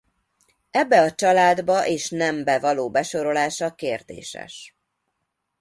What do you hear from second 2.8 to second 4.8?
besorolása kérdéses.